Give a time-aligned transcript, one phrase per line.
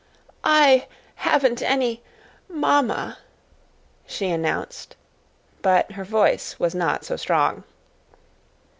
[0.43, 2.01] "I haven't any
[2.49, 3.17] ma ma ma a!"
[4.07, 4.95] she announced;
[5.61, 7.63] but her voice was not so strong.